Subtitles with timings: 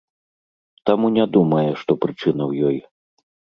[0.91, 2.77] Таму не думае, што прычына ў ёй.